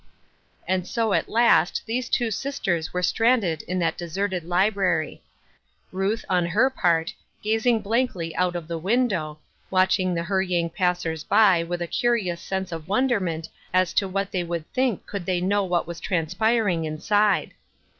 [0.67, 5.21] And so at last these two sisters were stranded in that deserted library.
[5.91, 9.37] Ruth, on her part, gazing blankly out of the window,
[9.69, 14.43] watching the hurrying passers by with a curious sense of wonderment as to what they
[14.43, 17.51] would think could they know what was transpiring inside.